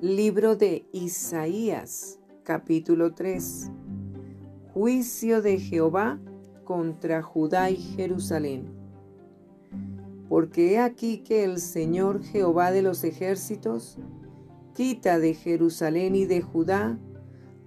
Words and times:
Libro 0.00 0.54
de 0.54 0.86
Isaías, 0.92 2.20
capítulo 2.44 3.14
3. 3.14 3.68
Juicio 4.72 5.42
de 5.42 5.58
Jehová 5.58 6.20
contra 6.62 7.20
Judá 7.20 7.68
y 7.70 7.78
Jerusalén. 7.78 8.70
Porque 10.28 10.74
he 10.74 10.78
aquí 10.78 11.24
que 11.24 11.42
el 11.42 11.58
Señor 11.58 12.22
Jehová 12.22 12.70
de 12.70 12.82
los 12.82 13.02
ejércitos 13.02 13.98
quita 14.72 15.18
de 15.18 15.34
Jerusalén 15.34 16.14
y 16.14 16.26
de 16.26 16.42
Judá 16.42 16.96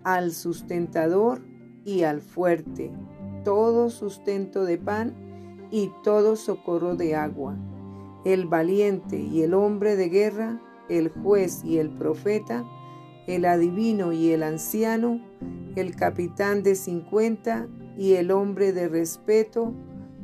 al 0.05 0.31
sustentador 0.31 1.41
y 1.83 2.03
al 2.03 2.21
fuerte, 2.21 2.93
todo 3.43 3.89
sustento 3.89 4.63
de 4.63 4.77
pan 4.77 5.67
y 5.69 5.91
todo 6.01 6.37
socorro 6.37 6.95
de 6.95 7.13
agua, 7.13 7.57
el 8.23 8.45
valiente 8.45 9.19
y 9.19 9.41
el 9.41 9.53
hombre 9.53 9.97
de 9.97 10.07
guerra 10.07 10.61
el 10.91 11.09
juez 11.09 11.63
y 11.63 11.77
el 11.77 11.89
profeta, 11.89 12.65
el 13.25 13.45
adivino 13.45 14.11
y 14.11 14.31
el 14.31 14.43
anciano, 14.43 15.21
el 15.75 15.95
capitán 15.95 16.63
de 16.63 16.75
cincuenta 16.75 17.67
y 17.97 18.13
el 18.13 18.29
hombre 18.31 18.73
de 18.73 18.89
respeto, 18.89 19.73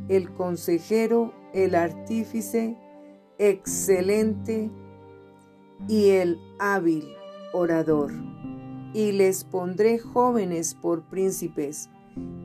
el 0.09 0.31
consejero, 0.33 1.33
el 1.53 1.73
artífice, 1.73 2.77
excelente 3.37 4.69
y 5.87 6.09
el 6.09 6.37
hábil 6.59 7.05
orador. 7.53 8.11
Y 8.93 9.13
les 9.13 9.45
pondré 9.45 9.99
jóvenes 9.99 10.75
por 10.75 11.03
príncipes, 11.07 11.89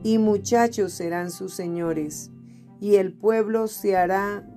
y 0.03 0.17
muchachos 0.17 0.93
serán 0.93 1.31
sus 1.31 1.53
señores, 1.53 2.31
y 2.79 2.95
el 2.95 3.13
pueblo 3.13 3.67
se 3.67 3.97
hará 3.97 4.47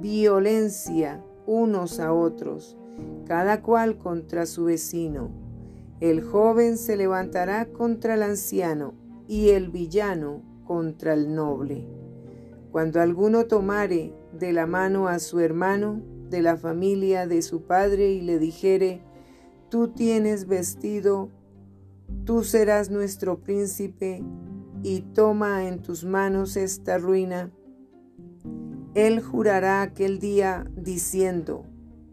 violencia 0.00 1.22
unos 1.46 1.98
a 1.98 2.12
otros, 2.12 2.77
cada 3.26 3.62
cual 3.62 3.98
contra 3.98 4.46
su 4.46 4.64
vecino. 4.64 5.30
El 6.00 6.22
joven 6.22 6.78
se 6.78 6.96
levantará 6.96 7.66
contra 7.66 8.14
el 8.14 8.22
anciano 8.22 8.94
y 9.26 9.50
el 9.50 9.70
villano 9.70 10.42
contra 10.64 11.14
el 11.14 11.34
noble. 11.34 11.86
Cuando 12.70 13.00
alguno 13.00 13.46
tomare 13.46 14.12
de 14.32 14.52
la 14.52 14.66
mano 14.66 15.08
a 15.08 15.18
su 15.18 15.40
hermano 15.40 16.00
de 16.30 16.42
la 16.42 16.56
familia 16.56 17.26
de 17.26 17.42
su 17.42 17.62
padre 17.62 18.10
y 18.12 18.20
le 18.20 18.38
dijere, 18.38 19.02
tú 19.70 19.88
tienes 19.88 20.46
vestido, 20.46 21.30
tú 22.24 22.44
serás 22.44 22.90
nuestro 22.90 23.40
príncipe, 23.40 24.22
y 24.82 25.00
toma 25.00 25.66
en 25.66 25.82
tus 25.82 26.04
manos 26.04 26.56
esta 26.56 26.98
ruina, 26.98 27.50
él 28.94 29.20
jurará 29.20 29.82
aquel 29.82 30.18
día 30.18 30.66
diciendo, 30.76 31.64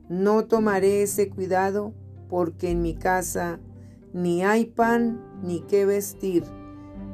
no 0.10 0.46
tomaré 0.46 1.04
ese 1.04 1.30
cuidado 1.30 1.94
porque 2.30 2.72
en 2.72 2.82
mi 2.82 2.96
casa 2.96 3.60
ni 4.14 4.44
hay 4.44 4.66
pan 4.66 5.22
ni 5.44 5.62
qué 5.62 5.86
vestir. 5.86 6.44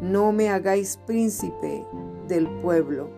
No 0.01 0.31
me 0.31 0.49
hagáis 0.49 0.97
príncipe 1.05 1.85
del 2.27 2.49
pueblo, 2.59 3.09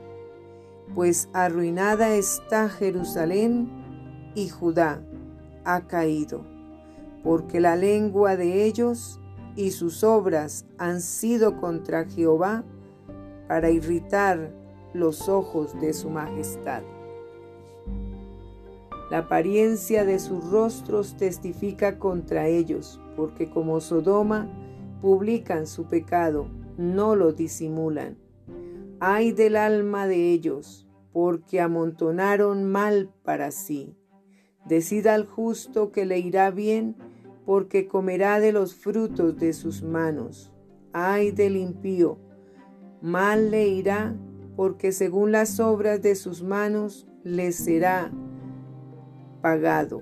pues 0.93 1.29
arruinada 1.33 2.15
está 2.15 2.69
Jerusalén 2.69 3.69
y 4.35 4.49
Judá 4.49 5.01
ha 5.65 5.87
caído, 5.87 6.45
porque 7.23 7.59
la 7.59 7.75
lengua 7.75 8.35
de 8.35 8.65
ellos 8.65 9.19
y 9.55 9.71
sus 9.71 10.03
obras 10.03 10.65
han 10.77 11.01
sido 11.01 11.59
contra 11.59 12.05
Jehová 12.05 12.63
para 13.47 13.69
irritar 13.69 14.51
los 14.93 15.29
ojos 15.29 15.79
de 15.79 15.93
su 15.93 16.09
majestad. 16.09 16.83
La 19.13 19.19
apariencia 19.19 20.05
de 20.05 20.17
sus 20.17 20.43
rostros 20.49 21.15
testifica 21.17 21.99
contra 21.99 22.47
ellos, 22.47 22.99
porque 23.15 23.47
como 23.47 23.79
Sodoma 23.79 24.49
publican 25.03 25.67
su 25.67 25.85
pecado, 25.85 26.47
no 26.79 27.15
lo 27.15 27.31
disimulan. 27.31 28.17
Ay 28.99 29.31
del 29.31 29.55
alma 29.55 30.07
de 30.07 30.31
ellos, 30.31 30.87
porque 31.11 31.61
amontonaron 31.61 32.63
mal 32.63 33.13
para 33.21 33.51
sí. 33.51 33.95
Decida 34.65 35.13
al 35.13 35.27
justo 35.27 35.91
que 35.91 36.07
le 36.07 36.17
irá 36.17 36.49
bien, 36.49 36.95
porque 37.45 37.85
comerá 37.85 38.39
de 38.39 38.51
los 38.51 38.73
frutos 38.73 39.37
de 39.37 39.53
sus 39.53 39.83
manos. 39.83 40.51
Ay 40.91 41.29
del 41.29 41.55
impío, 41.55 42.17
mal 42.99 43.51
le 43.51 43.67
irá, 43.67 44.15
porque 44.55 44.91
según 44.91 45.31
las 45.31 45.59
obras 45.59 46.01
de 46.01 46.15
sus 46.15 46.41
manos 46.41 47.07
le 47.23 47.51
será 47.51 48.11
pagado. 49.43 50.01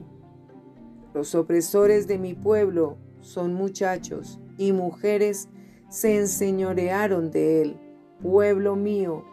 Los 1.15 1.33
opresores 1.33 2.07
de 2.07 2.19
mi 2.19 2.35
pueblo 2.35 2.97
son 3.21 3.55
muchachos 3.55 4.39
y 4.57 4.71
mujeres 4.71 5.49
se 5.89 6.17
enseñorearon 6.17 7.31
de 7.31 7.63
él. 7.63 7.79
Pueblo 8.21 8.75
mío, 8.75 9.25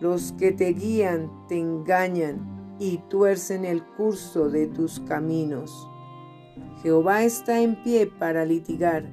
los 0.00 0.32
que 0.32 0.50
te 0.50 0.72
guían 0.72 1.30
te 1.46 1.58
engañan 1.58 2.76
y 2.80 2.98
tuercen 3.10 3.66
el 3.66 3.84
curso 3.84 4.48
de 4.48 4.66
tus 4.66 4.98
caminos. 5.00 5.88
Jehová 6.82 7.22
está 7.22 7.60
en 7.60 7.82
pie 7.82 8.06
para 8.06 8.46
litigar 8.46 9.04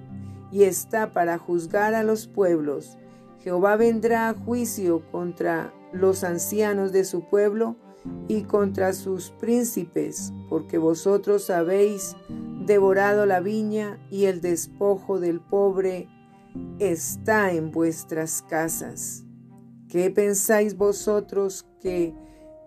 y 0.50 0.64
está 0.64 1.12
para 1.12 1.38
juzgar 1.38 1.94
a 1.94 2.04
los 2.04 2.26
pueblos. 2.26 2.98
Jehová 3.40 3.76
vendrá 3.76 4.30
a 4.30 4.34
juicio 4.34 5.04
contra 5.12 5.74
los 5.92 6.24
ancianos 6.24 6.94
de 6.94 7.04
su 7.04 7.28
pueblo 7.28 7.76
y 8.28 8.44
contra 8.44 8.94
sus 8.94 9.32
príncipes, 9.32 10.34
porque 10.50 10.78
vosotros 10.78 11.50
habéis 11.50 12.16
devorado 12.66 13.26
la 13.26 13.40
viña 13.40 14.00
y 14.10 14.26
el 14.26 14.42
despojo 14.42 15.20
del 15.20 15.40
pobre 15.40 16.08
está 16.80 17.52
en 17.52 17.72
vuestras 17.72 18.42
casas. 18.42 19.24
¿Qué 19.88 20.10
pensáis 20.10 20.76
vosotros 20.76 21.66
que 21.80 22.14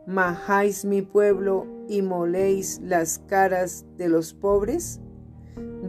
majáis 0.07 0.85
mi 0.85 1.03
pueblo 1.03 1.67
y 1.89 2.03
moléis 2.03 2.81
las 2.83 3.19
caras 3.19 3.85
de 3.97 4.09
los 4.09 4.35
pobres? 4.35 5.01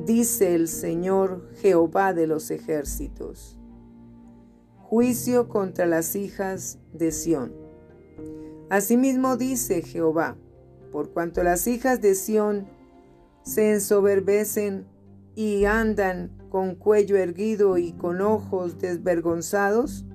Dice 0.06 0.56
el 0.56 0.68
Señor 0.68 1.50
Jehová 1.62 2.14
de 2.14 2.28
los 2.28 2.52
ejércitos. 2.52 3.58
Juicio 4.78 5.48
contra 5.48 5.86
las 5.86 6.16
hijas 6.16 6.80
de 6.94 7.12
Sión. 7.12 7.69
Asimismo 8.69 9.35
dice 9.35 9.81
Jehová, 9.81 10.38
por 10.91 11.12
cuanto 11.12 11.44
las 11.44 11.66
hijas 11.68 12.02
de 12.02 12.13
Sión 12.13 12.68
se 13.44 13.74
ensoberbecen 13.74 14.85
y 15.35 15.66
andan 15.66 16.31
con 16.50 16.75
cuello 16.75 17.18
erguido 17.18 17.78
y 17.78 17.94
con 17.94 18.22
ojos 18.22 18.80
desvergonzados, 18.80 20.06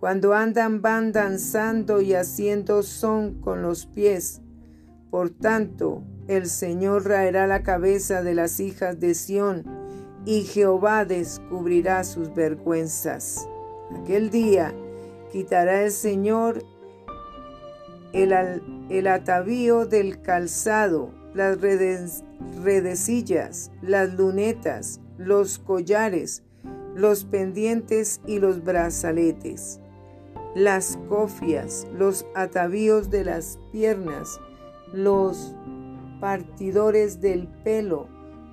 cuando 0.00 0.34
andan 0.34 0.82
van 0.82 1.12
danzando 1.12 2.00
y 2.00 2.14
haciendo 2.14 2.82
son 2.82 3.40
con 3.40 3.62
los 3.62 3.86
pies. 3.86 4.42
Por 5.10 5.30
tanto, 5.30 6.02
el 6.26 6.46
Señor 6.46 7.06
raerá 7.06 7.46
la 7.46 7.62
cabeza 7.62 8.22
de 8.22 8.34
las 8.34 8.60
hijas 8.60 9.00
de 9.00 9.14
Sión, 9.14 9.64
y 10.26 10.42
Jehová 10.42 11.06
descubrirá 11.06 12.04
sus 12.04 12.34
vergüenzas. 12.34 13.48
Aquel 13.98 14.28
día 14.28 14.74
quitará 15.32 15.84
el 15.84 15.90
Señor 15.90 16.62
el, 18.12 19.06
atavío 19.06 19.86
del 19.86 20.20
calzado, 20.22 21.12
las 21.34 21.58
redecillas, 21.60 23.70
las 23.82 24.14
lunetas, 24.14 25.00
los 25.18 25.58
collares, 25.58 26.42
los 26.94 27.24
pendientes 27.24 28.22
y 28.26 28.38
los 28.38 28.64
brazaletes, 28.64 29.80
las 30.54 30.98
cofias, 31.08 31.86
los 31.96 32.26
atavíos 32.34 33.10
de 33.10 33.24
las 33.24 33.58
piernas, 33.72 34.40
los 34.92 35.54
partidores 36.20 37.20
del 37.20 37.48
pelo, 37.62 38.08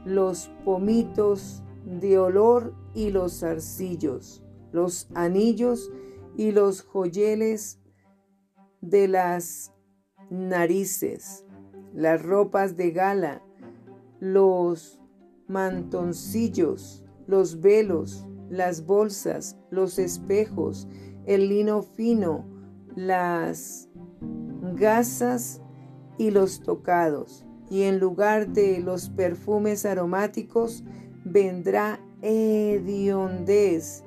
los 0.06 0.52
pomitos 0.64 1.64
de 1.86 2.20
olor 2.20 2.74
y 2.94 3.10
los 3.10 3.40
zarcillos, 3.40 4.44
los 4.72 5.10
anillos 5.16 5.92
y 6.38 6.52
los 6.52 6.84
joyeles 6.84 7.80
de 8.90 9.08
las 9.08 9.74
narices, 10.30 11.46
las 11.94 12.22
ropas 12.22 12.76
de 12.76 12.92
gala, 12.92 13.42
los 14.20 15.00
mantoncillos, 15.48 17.04
los 17.28 17.62
velos, 17.62 18.26
las 18.50 18.86
bolsas, 18.86 19.58
los 19.70 20.00
espejos, 20.00 20.88
el 21.26 21.50
lino 21.50 21.82
fino, 21.82 22.46
las 22.96 23.90
gasas 24.76 25.62
y 26.18 26.32
los 26.32 26.62
tocados. 26.62 27.46
Y 27.70 27.84
en 27.84 28.00
lugar 28.00 28.50
de 28.50 28.80
los 28.80 29.10
perfumes 29.10 29.86
aromáticos 29.86 30.84
vendrá 31.24 32.00
hediondez 32.22 34.04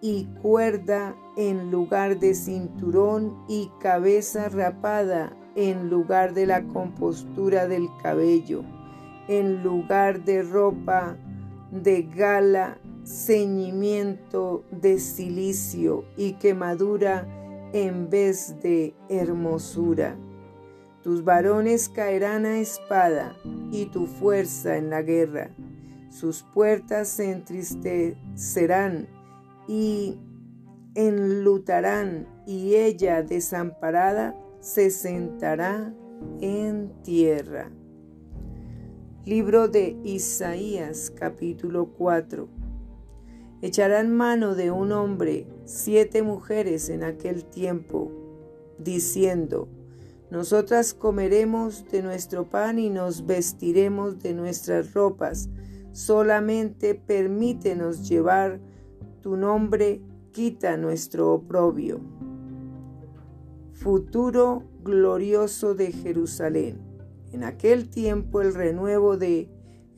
y 0.00 0.26
cuerda 0.42 1.16
en 1.36 1.70
lugar 1.70 2.18
de 2.18 2.34
cinturón 2.34 3.44
y 3.48 3.70
cabeza 3.80 4.48
rapada 4.48 5.36
en 5.54 5.90
lugar 5.90 6.34
de 6.34 6.46
la 6.46 6.62
compostura 6.64 7.66
del 7.66 7.88
cabello. 8.02 8.62
en 9.28 9.62
lugar 9.62 10.24
de 10.24 10.42
ropa 10.42 11.16
de 11.70 12.02
gala, 12.02 12.78
ceñimiento 13.04 14.64
de 14.72 14.98
silicio 14.98 16.04
y 16.16 16.32
quemadura 16.32 17.28
en 17.72 18.10
vez 18.10 18.60
de 18.60 18.92
hermosura. 19.08 20.16
Tus 21.02 21.22
varones 21.22 21.88
caerán 21.88 22.44
a 22.44 22.58
espada 22.58 23.36
y 23.70 23.86
tu 23.86 24.06
fuerza 24.06 24.76
en 24.76 24.90
la 24.90 25.02
guerra. 25.02 25.50
Sus 26.10 26.42
puertas 26.42 27.08
se 27.08 27.30
entristecerán 27.30 29.06
y 29.68 30.18
enlutarán 31.06 32.26
y 32.46 32.74
ella 32.74 33.22
desamparada 33.22 34.36
se 34.60 34.90
sentará 34.90 35.94
en 36.40 36.92
tierra. 37.02 37.70
Libro 39.24 39.68
de 39.68 39.96
Isaías 40.04 41.10
capítulo 41.10 41.86
4 41.96 42.48
Echarán 43.62 44.16
mano 44.16 44.54
de 44.54 44.70
un 44.70 44.90
hombre 44.92 45.46
siete 45.66 46.22
mujeres 46.22 46.88
en 46.88 47.04
aquel 47.04 47.44
tiempo, 47.44 48.10
diciendo, 48.78 49.68
Nosotras 50.30 50.94
comeremos 50.94 51.84
de 51.90 52.02
nuestro 52.02 52.48
pan 52.48 52.78
y 52.78 52.88
nos 52.88 53.26
vestiremos 53.26 54.18
de 54.20 54.32
nuestras 54.32 54.94
ropas, 54.94 55.50
solamente 55.92 56.94
permítenos 56.94 58.08
llevar 58.08 58.60
tu 59.20 59.36
nombre, 59.36 60.00
quita 60.32 60.76
nuestro 60.76 61.32
oprobio. 61.32 62.00
Futuro 63.72 64.62
glorioso 64.82 65.74
de 65.74 65.92
Jerusalén. 65.92 66.78
En 67.32 67.44
aquel 67.44 67.88
tiempo 67.88 68.40
el 68.40 68.54
renuevo 68.54 69.16
de 69.16 69.48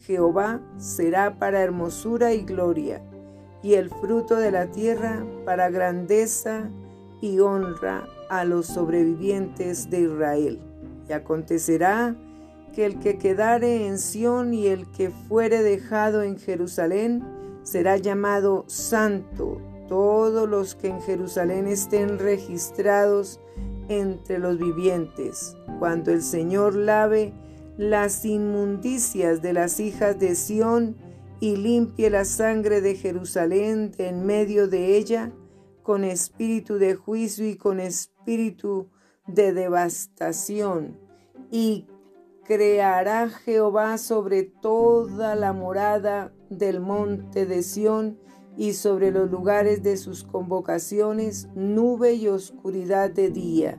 Jehová 0.01 0.61
será 0.79 1.39
para 1.39 1.63
hermosura 1.63 2.33
y 2.33 2.43
gloria, 2.43 3.03
y 3.63 3.75
el 3.75 3.91
fruto 3.91 4.37
de 4.37 4.51
la 4.51 4.71
tierra 4.71 5.25
para 5.45 5.71
grandeza 5.71 6.71
y 7.21 7.39
honra 7.39 8.09
a 8.29 8.45
los 8.45 8.67
sobrevivientes 8.67 9.91
de 9.91 10.01
Israel. 10.01 10.61
Y 11.09 11.13
acontecerá 11.13 12.17
que 12.73 12.87
el 12.87 12.99
que 12.99 13.19
quedare 13.19 13.87
en 13.87 13.99
Sión 13.99 14.55
y 14.55 14.67
el 14.67 14.91
que 14.91 15.11
fuere 15.11 15.63
dejado 15.63 16.23
en 16.23 16.39
Jerusalén 16.39 17.23
será 17.63 17.97
llamado 17.97 18.65
santo. 18.67 19.61
Todos 19.93 20.49
los 20.49 20.75
que 20.75 20.89
en 20.89 21.03
Jerusalén 21.03 21.67
estén 21.67 22.19
registrados 22.19 23.39
entre 23.91 24.39
los 24.39 24.57
vivientes, 24.57 25.55
cuando 25.79 26.13
el 26.13 26.23
Señor 26.23 26.75
lave 26.75 27.35
las 27.77 28.25
inmundicias 28.25 29.43
de 29.43 29.53
las 29.53 29.81
hijas 29.81 30.19
de 30.19 30.35
Sión 30.35 30.97
y 31.41 31.57
limpie 31.57 32.09
la 32.09 32.25
sangre 32.25 32.81
de 32.81 32.95
Jerusalén 32.95 33.91
de 33.91 34.09
en 34.09 34.25
medio 34.25 34.67
de 34.67 34.97
ella, 34.97 35.31
con 35.83 36.05
espíritu 36.05 36.79
de 36.79 36.95
juicio 36.95 37.47
y 37.47 37.57
con 37.57 37.79
espíritu 37.79 38.89
de 39.27 39.53
devastación, 39.53 40.99
y 41.51 41.87
creará 42.45 43.29
Jehová 43.29 43.99
sobre 43.99 44.45
toda 44.45 45.35
la 45.35 45.53
morada 45.53 46.33
del 46.49 46.81
monte 46.81 47.45
de 47.45 47.63
Sión 47.63 48.23
y 48.57 48.75
sobre 48.75 49.11
los 49.11 49.31
lugares 49.31 49.83
de 49.83 49.97
sus 49.97 50.25
convocaciones 50.25 51.49
nube 51.55 52.15
y 52.15 52.29
oscuridad 52.29 53.11
de 53.11 53.31
día, 53.31 53.79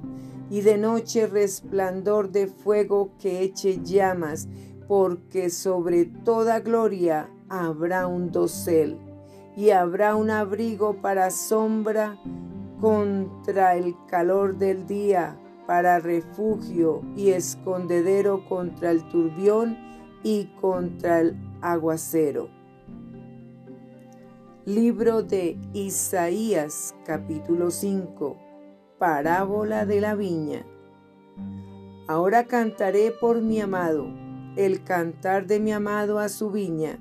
y 0.50 0.62
de 0.62 0.78
noche 0.78 1.28
resplandor 1.28 2.32
de 2.32 2.48
fuego 2.48 3.12
que 3.20 3.42
eche 3.42 3.82
llamas, 3.84 4.48
porque 4.88 5.50
sobre 5.50 6.06
toda 6.06 6.60
gloria 6.60 7.30
habrá 7.50 8.08
un 8.08 8.32
dosel, 8.32 8.98
y 9.56 9.70
habrá 9.70 10.16
un 10.16 10.32
abrigo 10.32 11.02
para 11.02 11.30
sombra 11.30 12.20
contra 12.82 13.76
el 13.76 13.96
calor 14.08 14.58
del 14.58 14.86
día, 14.88 15.40
para 15.68 16.00
refugio 16.00 17.02
y 17.16 17.30
escondedero 17.30 18.44
contra 18.46 18.92
el 18.92 19.08
turbión 19.08 19.78
y 20.24 20.48
contra 20.60 21.22
el 21.22 21.38
aguacero. 21.62 22.63
Libro 24.66 25.24
de 25.24 25.60
Isaías 25.74 26.96
capítulo 27.06 27.70
5 27.70 28.38
Parábola 28.98 29.86
de 29.86 30.00
la 30.00 30.16
viña 30.16 30.66
Ahora 32.08 32.48
cantaré 32.48 33.12
por 33.12 33.42
mi 33.42 33.60
amado, 33.60 34.08
el 34.56 34.86
cantar 34.86 35.48
de 35.48 35.60
mi 35.60 35.74
amado 35.74 36.18
a 36.18 36.30
su 36.30 36.50
viña. 36.50 36.98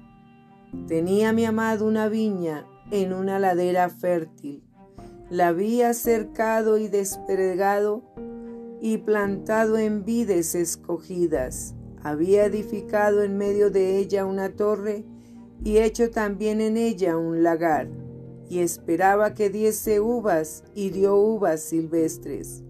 Tenía 0.88 1.32
mi 1.32 1.44
amado 1.44 1.86
una 1.86 2.08
viña 2.08 2.66
en 2.90 3.12
una 3.12 3.38
ladera 3.38 3.88
fértil. 3.90 4.64
La 5.30 5.46
había 5.46 5.94
cercado 5.94 6.78
y 6.78 6.88
despregado 6.88 8.02
y 8.80 8.98
plantado 8.98 9.78
en 9.78 10.04
vides 10.04 10.56
escogidas. 10.56 11.76
Había 12.02 12.44
edificado 12.44 13.22
en 13.22 13.38
medio 13.38 13.70
de 13.70 13.98
ella 13.98 14.26
una 14.26 14.48
torre 14.56 15.04
y 15.64 15.78
hecho 15.78 16.10
también 16.10 16.60
en 16.60 16.76
ella 16.76 17.16
un 17.16 17.42
lagar, 17.42 17.88
y 18.48 18.58
esperaba 18.58 19.34
que 19.34 19.50
diese 19.50 20.00
uvas, 20.00 20.64
y 20.74 20.90
dio 20.90 21.16
uvas 21.16 21.62
silvestres. 21.62 22.62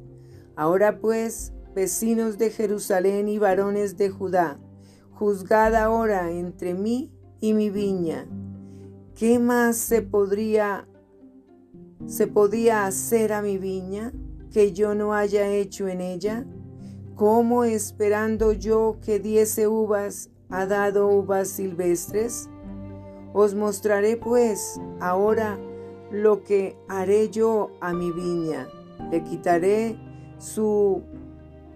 Ahora 0.56 0.98
pues, 0.98 1.52
vecinos 1.74 2.38
de 2.38 2.50
Jerusalén 2.50 3.28
y 3.28 3.38
varones 3.38 3.96
de 3.96 4.10
Judá, 4.10 4.60
juzgad 5.10 5.74
ahora 5.74 6.30
entre 6.30 6.74
mí 6.74 7.10
y 7.40 7.54
mi 7.54 7.70
viña. 7.70 8.26
¿Qué 9.14 9.38
más 9.38 9.76
se 9.76 10.02
podría 10.02 10.86
se 12.06 12.26
podía 12.26 12.84
hacer 12.86 13.32
a 13.32 13.42
mi 13.42 13.58
viña 13.58 14.12
que 14.50 14.72
yo 14.72 14.94
no 14.94 15.14
haya 15.14 15.48
hecho 15.48 15.88
en 15.88 16.00
ella? 16.00 16.44
¿Cómo 17.14 17.64
esperando 17.64 18.52
yo 18.52 18.98
que 19.00 19.20
diese 19.20 19.68
uvas 19.68 20.30
ha 20.48 20.66
dado 20.66 21.08
uvas 21.08 21.48
silvestres? 21.48 22.48
Os 23.34 23.54
mostraré 23.54 24.16
pues 24.16 24.80
ahora 25.00 25.58
lo 26.10 26.42
que 26.42 26.76
haré 26.88 27.30
yo 27.30 27.70
a 27.80 27.92
mi 27.92 28.12
viña. 28.12 28.68
Le 29.10 29.22
quitaré 29.24 29.96
su, 30.38 31.02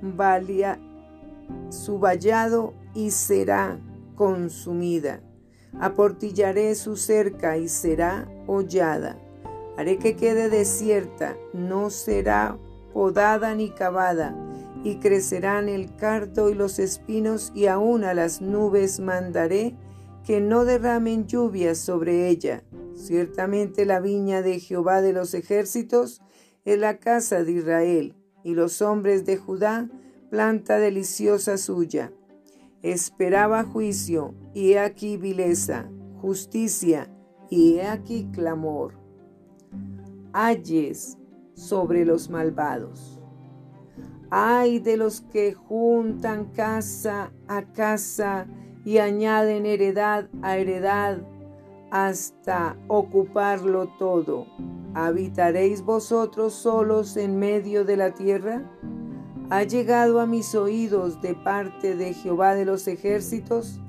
valia, 0.02 0.78
su 1.70 1.98
vallado 1.98 2.74
y 2.94 3.10
será 3.10 3.78
consumida. 4.14 5.20
Aportillaré 5.80 6.74
su 6.74 6.96
cerca 6.96 7.56
y 7.56 7.68
será 7.68 8.28
hollada. 8.46 9.18
Haré 9.76 9.98
que 9.98 10.16
quede 10.16 10.48
desierta, 10.48 11.36
no 11.52 11.90
será 11.90 12.56
podada 12.94 13.54
ni 13.54 13.70
cavada, 13.70 14.34
y 14.82 14.96
crecerán 14.96 15.68
el 15.68 15.94
cardo 15.96 16.48
y 16.48 16.54
los 16.54 16.78
espinos, 16.78 17.52
y 17.54 17.66
aún 17.66 18.04
a 18.04 18.14
las 18.14 18.40
nubes 18.40 19.00
mandaré 19.00 19.74
que 20.26 20.40
no 20.40 20.64
derramen 20.64 21.28
lluvias 21.28 21.78
sobre 21.78 22.28
ella. 22.28 22.64
Ciertamente 22.96 23.86
la 23.86 24.00
viña 24.00 24.42
de 24.42 24.58
Jehová 24.58 25.00
de 25.00 25.12
los 25.12 25.34
ejércitos 25.34 26.20
es 26.64 26.78
la 26.80 26.98
casa 26.98 27.44
de 27.44 27.52
Israel, 27.52 28.16
y 28.42 28.54
los 28.54 28.82
hombres 28.82 29.24
de 29.24 29.36
Judá 29.36 29.88
planta 30.28 30.78
deliciosa 30.78 31.56
suya. 31.56 32.12
Esperaba 32.82 33.62
juicio, 33.62 34.34
y 34.52 34.72
he 34.72 34.80
aquí 34.80 35.16
vileza, 35.16 35.88
justicia, 36.20 37.08
y 37.48 37.74
he 37.74 37.86
aquí 37.86 38.28
clamor. 38.32 38.94
Ayes 40.32 41.18
sobre 41.54 42.04
los 42.04 42.30
malvados. 42.30 43.20
Ay 44.30 44.80
de 44.80 44.96
los 44.96 45.20
que 45.20 45.54
juntan 45.54 46.46
casa 46.46 47.32
a 47.46 47.72
casa 47.72 48.48
y 48.86 48.98
añaden 48.98 49.66
heredad 49.66 50.28
a 50.42 50.56
heredad 50.58 51.18
hasta 51.90 52.76
ocuparlo 52.86 53.88
todo. 53.98 54.46
¿Habitaréis 54.94 55.82
vosotros 55.82 56.54
solos 56.54 57.16
en 57.16 57.36
medio 57.36 57.84
de 57.84 57.96
la 57.96 58.12
tierra? 58.12 58.62
Ha 59.50 59.64
llegado 59.64 60.20
a 60.20 60.26
mis 60.26 60.54
oídos 60.54 61.20
de 61.20 61.34
parte 61.34 61.96
de 61.96 62.14
Jehová 62.14 62.54
de 62.54 62.64
los 62.64 62.86
ejércitos 62.86 63.80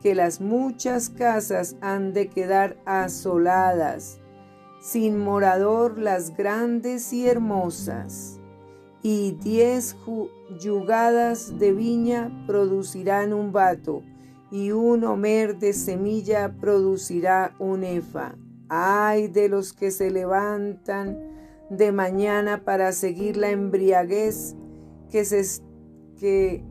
que 0.00 0.14
las 0.14 0.40
muchas 0.40 1.10
casas 1.10 1.76
han 1.80 2.12
de 2.12 2.28
quedar 2.28 2.76
asoladas, 2.86 4.20
sin 4.80 5.18
morador 5.18 5.98
las 5.98 6.36
grandes 6.36 7.12
y 7.12 7.26
hermosas, 7.26 8.38
y 9.02 9.32
diez 9.32 9.96
yugadas 10.60 11.58
de 11.58 11.72
viña 11.72 12.30
producirán 12.46 13.32
un 13.32 13.50
vato 13.50 14.02
y 14.54 14.70
un 14.70 15.02
homer 15.02 15.58
de 15.58 15.72
semilla 15.72 16.54
producirá 16.60 17.56
un 17.58 17.82
efa. 17.82 18.36
Ay 18.68 19.26
de 19.26 19.48
los 19.48 19.72
que 19.72 19.90
se 19.90 20.12
levantan 20.12 21.18
de 21.70 21.90
mañana 21.90 22.62
para 22.62 22.92
seguir 22.92 23.36
la 23.36 23.50
embriaguez 23.50 24.54
que 25.10 25.24
se, 25.24 25.60
que 26.20 26.62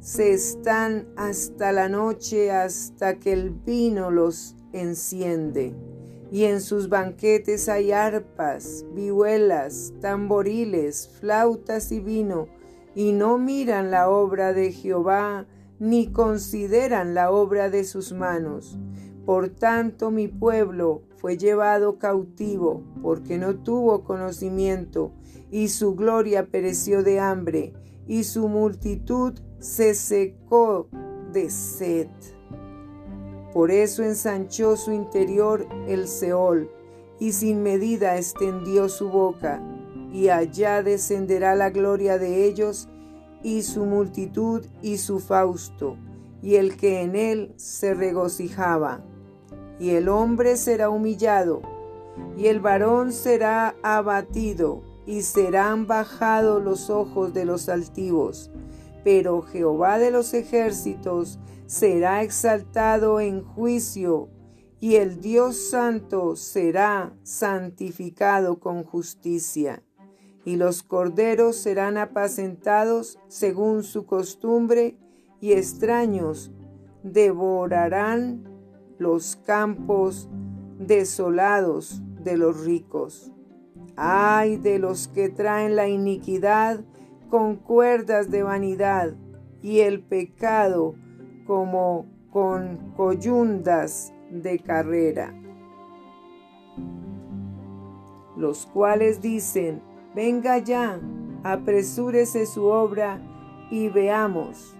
se 0.00 0.34
están 0.34 1.08
hasta 1.16 1.72
la 1.72 1.88
noche 1.88 2.50
hasta 2.50 3.18
que 3.18 3.32
el 3.32 3.52
vino 3.52 4.10
los 4.10 4.54
enciende. 4.74 5.74
Y 6.30 6.44
en 6.44 6.60
sus 6.60 6.90
banquetes 6.90 7.70
hay 7.70 7.92
arpas, 7.92 8.84
vihuelas, 8.92 9.94
tamboriles, 10.02 11.08
flautas 11.20 11.90
y 11.90 12.00
vino, 12.00 12.48
y 12.94 13.12
no 13.12 13.38
miran 13.38 13.90
la 13.90 14.10
obra 14.10 14.52
de 14.52 14.72
Jehová, 14.72 15.46
ni 15.78 16.12
consideran 16.12 17.14
la 17.14 17.30
obra 17.30 17.70
de 17.70 17.84
sus 17.84 18.12
manos. 18.12 18.78
Por 19.24 19.48
tanto 19.48 20.10
mi 20.10 20.28
pueblo 20.28 21.02
fue 21.16 21.36
llevado 21.38 21.98
cautivo, 21.98 22.82
porque 23.02 23.38
no 23.38 23.56
tuvo 23.56 24.04
conocimiento, 24.04 25.12
y 25.50 25.68
su 25.68 25.94
gloria 25.94 26.46
pereció 26.46 27.02
de 27.02 27.20
hambre, 27.20 27.72
y 28.06 28.24
su 28.24 28.48
multitud 28.48 29.32
se 29.58 29.94
secó 29.94 30.88
de 31.32 31.48
sed. 31.48 32.08
Por 33.54 33.70
eso 33.70 34.02
ensanchó 34.02 34.76
su 34.76 34.92
interior 34.92 35.66
el 35.88 36.08
Seol, 36.08 36.70
y 37.18 37.32
sin 37.32 37.62
medida 37.62 38.16
extendió 38.18 38.88
su 38.88 39.08
boca, 39.08 39.62
y 40.12 40.28
allá 40.28 40.82
descenderá 40.82 41.54
la 41.54 41.70
gloria 41.70 42.18
de 42.18 42.44
ellos, 42.44 42.88
y 43.44 43.62
su 43.62 43.84
multitud 43.84 44.64
y 44.82 44.96
su 44.96 45.20
fausto, 45.20 45.96
y 46.42 46.56
el 46.56 46.76
que 46.76 47.02
en 47.02 47.14
él 47.14 47.54
se 47.56 47.94
regocijaba. 47.94 49.04
Y 49.78 49.90
el 49.90 50.08
hombre 50.08 50.56
será 50.56 50.88
humillado, 50.90 51.62
y 52.36 52.46
el 52.46 52.58
varón 52.58 53.12
será 53.12 53.76
abatido, 53.82 54.82
y 55.06 55.22
serán 55.22 55.86
bajados 55.86 56.64
los 56.64 56.88
ojos 56.88 57.34
de 57.34 57.44
los 57.44 57.68
altivos. 57.68 58.50
Pero 59.04 59.42
Jehová 59.42 59.98
de 59.98 60.10
los 60.10 60.32
ejércitos 60.32 61.38
será 61.66 62.22
exaltado 62.22 63.20
en 63.20 63.44
juicio, 63.44 64.30
y 64.80 64.96
el 64.96 65.20
Dios 65.20 65.56
santo 65.56 66.34
será 66.34 67.14
santificado 67.22 68.58
con 68.58 68.84
justicia 68.84 69.82
y 70.44 70.56
los 70.56 70.82
corderos 70.82 71.56
serán 71.56 71.96
apacentados 71.96 73.18
según 73.28 73.82
su 73.82 74.06
costumbre, 74.06 74.96
y 75.40 75.52
extraños 75.52 76.52
devorarán 77.02 78.44
los 78.98 79.36
campos 79.36 80.28
desolados 80.78 82.02
de 82.22 82.36
los 82.36 82.64
ricos. 82.64 83.30
Ay 83.96 84.56
de 84.56 84.78
los 84.78 85.08
que 85.08 85.28
traen 85.28 85.76
la 85.76 85.88
iniquidad 85.88 86.80
con 87.28 87.56
cuerdas 87.56 88.30
de 88.30 88.42
vanidad 88.42 89.14
y 89.62 89.80
el 89.80 90.02
pecado 90.02 90.94
como 91.46 92.06
con 92.30 92.92
coyundas 92.96 94.12
de 94.30 94.58
carrera, 94.58 95.32
los 98.36 98.66
cuales 98.66 99.20
dicen, 99.20 99.82
Venga 100.14 100.58
ya, 100.58 101.00
apresúrese 101.42 102.46
su 102.46 102.64
obra 102.64 103.20
y 103.70 103.88
veamos. 103.88 104.76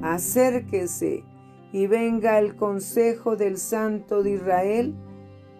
Acérquese 0.00 1.24
y 1.72 1.86
venga 1.86 2.38
el 2.38 2.54
consejo 2.54 3.36
del 3.36 3.58
Santo 3.58 4.22
de 4.22 4.32
Israel 4.32 4.94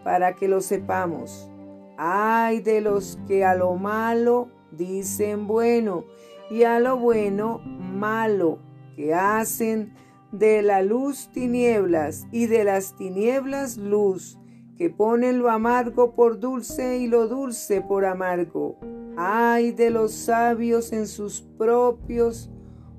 para 0.05 0.35
que 0.35 0.47
lo 0.47 0.61
sepamos. 0.61 1.51
Ay 1.99 2.61
de 2.61 2.81
los 2.81 3.19
que 3.27 3.45
a 3.45 3.55
lo 3.55 3.75
malo 3.75 4.49
dicen 4.71 5.47
bueno 5.47 6.05
y 6.51 6.63
a 6.63 6.79
lo 6.79 6.97
bueno 6.97 7.59
malo, 7.65 8.59
que 8.95 9.15
hacen 9.15 9.95
de 10.31 10.63
la 10.63 10.83
luz 10.83 11.31
tinieblas 11.33 12.27
y 12.31 12.47
de 12.47 12.65
las 12.65 12.95
tinieblas 12.95 13.77
luz, 13.77 14.39
que 14.77 14.91
ponen 14.91 15.39
lo 15.39 15.51
amargo 15.51 16.15
por 16.15 16.39
dulce 16.39 16.99
y 16.99 17.07
lo 17.07 17.29
dulce 17.29 17.81
por 17.81 18.05
amargo 18.05 18.79
Ay 19.19 19.73
de 19.73 19.89
los 19.89 20.13
sabios 20.13 20.93
en 20.93 21.07
sus 21.07 21.41
propios 21.41 22.51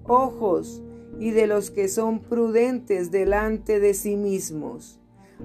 ojos 0.04 0.82
y 1.20 1.30
de 1.30 1.46
los 1.46 1.70
que 1.70 1.88
son 1.88 2.22
prudentes 2.22 3.12
delante 3.12 3.80
de 3.80 3.94
sí 3.94 4.16
mismos. 4.16 5.00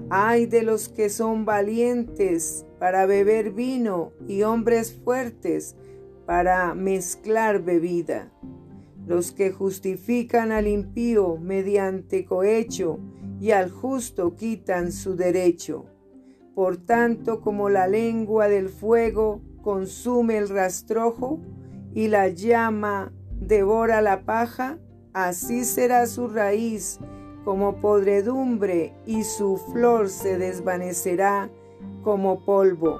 Ay 0.09 0.47
de 0.47 0.63
los 0.63 0.89
que 0.89 1.09
son 1.09 1.45
valientes 1.45 2.65
para 2.79 3.05
beber 3.05 3.51
vino 3.51 4.13
y 4.27 4.41
hombres 4.41 4.93
fuertes 4.93 5.75
para 6.25 6.73
mezclar 6.73 7.61
bebida. 7.61 8.31
Los 9.05 9.31
que 9.31 9.51
justifican 9.51 10.51
al 10.51 10.65
impío 10.65 11.37
mediante 11.37 12.25
cohecho 12.25 12.97
y 13.39 13.51
al 13.51 13.69
justo 13.69 14.35
quitan 14.35 14.91
su 14.91 15.15
derecho. 15.15 15.92
Por 16.55 16.77
tanto, 16.77 17.41
como 17.41 17.69
la 17.69 17.87
lengua 17.87 18.47
del 18.47 18.69
fuego 18.69 19.41
consume 19.61 20.37
el 20.37 20.49
rastrojo 20.49 21.39
y 21.93 22.09
la 22.09 22.27
llama 22.27 23.11
devora 23.39 24.01
la 24.01 24.21
paja, 24.21 24.77
así 25.13 25.65
será 25.65 26.05
su 26.05 26.27
raíz 26.27 26.99
como 27.43 27.77
podredumbre 27.77 28.93
y 29.05 29.23
su 29.23 29.57
flor 29.57 30.09
se 30.09 30.37
desvanecerá 30.37 31.49
como 32.03 32.45
polvo, 32.45 32.99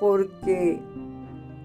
porque 0.00 0.80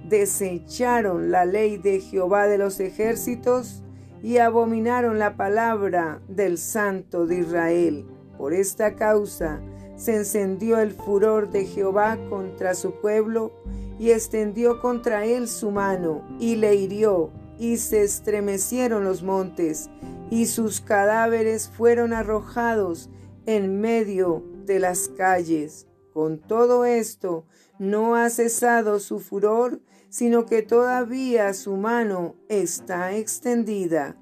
desecharon 0.07 1.31
la 1.31 1.45
ley 1.45 1.77
de 1.77 2.01
Jehová 2.01 2.47
de 2.47 2.57
los 2.57 2.79
ejércitos 2.79 3.83
y 4.21 4.37
abominaron 4.37 5.19
la 5.19 5.37
palabra 5.37 6.21
del 6.27 6.57
Santo 6.57 7.25
de 7.25 7.39
Israel. 7.39 8.05
Por 8.37 8.53
esta 8.53 8.95
causa 8.95 9.61
se 9.99 10.15
encendió 10.15 10.79
el 10.79 10.93
furor 10.93 11.49
de 11.49 11.65
Jehová 11.65 12.17
contra 12.29 12.73
su 12.73 12.93
pueblo 13.01 13.51
y 13.99 14.11
extendió 14.11 14.79
contra 14.79 15.25
él 15.25 15.49
su 15.49 15.71
mano 15.71 16.23
y 16.39 16.55
le 16.55 16.75
hirió, 16.75 17.31
y 17.59 17.75
se 17.75 18.03
estremecieron 18.03 19.03
los 19.03 19.23
montes, 19.23 19.89
y 20.29 20.45
sus 20.45 20.79
cadáveres 20.79 21.67
fueron 21.67 22.13
arrojados 22.13 23.09
en 23.45 23.81
medio 23.81 24.45
de 24.65 24.79
las 24.79 25.09
calles. 25.09 25.85
Con 26.13 26.39
todo 26.39 26.85
esto, 26.85 27.45
no 27.77 28.15
ha 28.15 28.29
cesado 28.29 28.99
su 29.01 29.19
furor, 29.19 29.81
sino 30.07 30.45
que 30.45 30.61
todavía 30.61 31.53
su 31.53 31.75
mano 31.75 32.35
está 32.47 33.17
extendida. 33.17 34.15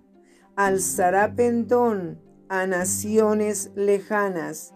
Alzará 0.56 1.36
pendón 1.36 2.20
a 2.50 2.66
naciones 2.66 3.70
lejanas, 3.76 4.74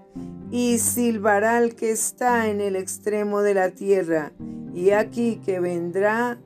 y 0.52 0.80
silbará 0.80 1.58
al 1.58 1.76
que 1.76 1.92
está 1.92 2.50
en 2.50 2.60
el 2.60 2.76
extremo 2.76 3.42
de 3.42 3.54
la 3.54 3.70
tierra, 3.72 4.34
y 4.74 4.92
aquí 4.92 5.42
que 5.46 5.60
vendrá 5.60 6.40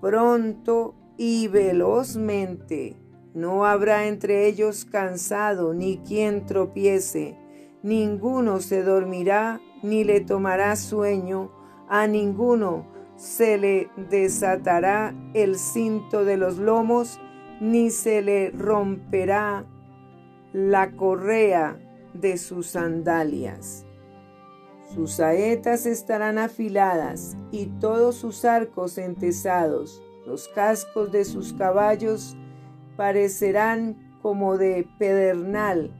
pronto 0.00 0.94
y 1.16 1.48
velozmente. 1.48 2.96
No 3.34 3.64
habrá 3.64 4.08
entre 4.08 4.46
ellos 4.46 4.84
cansado, 4.84 5.72
ni 5.72 5.98
quien 5.98 6.46
tropiece, 6.46 7.36
ninguno 7.82 8.60
se 8.60 8.82
dormirá, 8.82 9.60
ni 9.82 10.04
le 10.04 10.20
tomará 10.20 10.76
sueño, 10.76 11.50
a 11.88 12.06
ninguno 12.06 12.86
se 13.16 13.56
le 13.58 13.88
desatará 14.10 15.14
el 15.34 15.56
cinto 15.56 16.24
de 16.24 16.36
los 16.36 16.58
lomos, 16.58 17.20
ni 17.60 17.90
se 17.90 18.22
le 18.22 18.50
romperá 18.50 19.64
la 20.52 20.92
correa 20.92 21.78
de 22.14 22.36
sus 22.38 22.68
sandalias. 22.68 23.86
Sus 24.94 25.12
saetas 25.12 25.86
estarán 25.86 26.38
afiladas 26.38 27.36
y 27.52 27.66
todos 27.66 28.16
sus 28.16 28.44
arcos 28.44 28.98
entesados. 28.98 30.02
Los 30.26 30.48
cascos 30.48 31.12
de 31.12 31.24
sus 31.24 31.52
caballos 31.52 32.36
parecerán 32.96 34.18
como 34.20 34.58
de 34.58 34.86
pedernal 34.98 35.92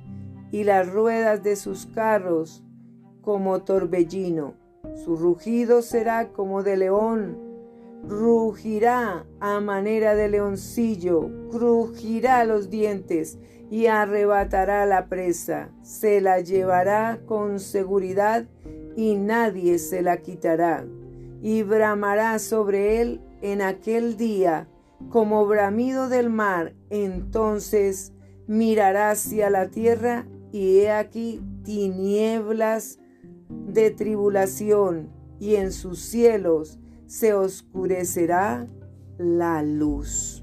y 0.50 0.64
las 0.64 0.90
ruedas 0.90 1.42
de 1.42 1.56
sus 1.56 1.86
carros 1.86 2.64
como 3.22 3.62
torbellino. 3.62 4.54
Su 5.04 5.16
rugido 5.16 5.82
será 5.82 6.32
como 6.32 6.62
de 6.62 6.76
león, 6.76 7.38
rugirá 8.08 9.26
a 9.38 9.60
manera 9.60 10.14
de 10.14 10.28
leoncillo, 10.28 11.30
crujirá 11.50 12.44
los 12.44 12.70
dientes 12.70 13.38
y 13.70 13.86
arrebatará 13.86 14.84
la 14.84 15.06
presa, 15.06 15.70
se 15.82 16.20
la 16.20 16.40
llevará 16.40 17.20
con 17.26 17.60
seguridad 17.60 18.46
y 18.96 19.14
nadie 19.14 19.78
se 19.78 20.02
la 20.02 20.18
quitará, 20.18 20.84
y 21.40 21.62
bramará 21.62 22.38
sobre 22.40 23.00
él 23.00 23.20
en 23.40 23.62
aquel 23.62 24.16
día. 24.16 24.68
Como 25.08 25.46
bramido 25.46 26.08
del 26.08 26.28
mar, 26.28 26.74
entonces 26.90 28.12
mirará 28.46 29.12
hacia 29.12 29.48
la 29.48 29.68
tierra 29.68 30.26
y 30.52 30.80
he 30.80 30.90
aquí 30.90 31.40
tinieblas 31.64 32.98
de 33.48 33.90
tribulación, 33.90 35.08
y 35.38 35.54
en 35.54 35.72
sus 35.72 36.00
cielos 36.00 36.78
se 37.06 37.32
oscurecerá 37.32 38.66
la 39.16 39.62
luz. 39.62 40.39